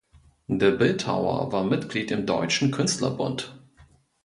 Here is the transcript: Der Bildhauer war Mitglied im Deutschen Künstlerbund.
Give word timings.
Der 0.47 0.71
Bildhauer 0.71 1.51
war 1.51 1.63
Mitglied 1.63 2.09
im 2.09 2.25
Deutschen 2.25 2.71
Künstlerbund. 2.71 3.55